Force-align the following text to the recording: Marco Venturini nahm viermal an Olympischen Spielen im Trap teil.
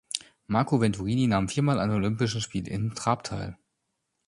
Marco 0.55 0.79
Venturini 0.81 1.27
nahm 1.27 1.47
viermal 1.47 1.77
an 1.79 1.91
Olympischen 1.91 2.41
Spielen 2.41 2.65
im 2.65 2.95
Trap 2.95 3.23
teil. 3.23 3.55